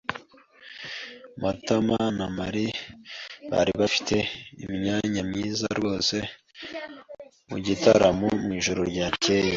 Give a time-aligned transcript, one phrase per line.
[1.41, 2.67] Matama na Mary
[3.51, 4.15] bari bafite
[4.65, 6.15] imyanya myiza rwose
[7.49, 9.49] mugitaramo mwijoro ryakeye.